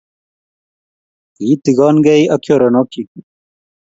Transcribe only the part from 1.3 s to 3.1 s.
Kiitigon kei ak choronokyi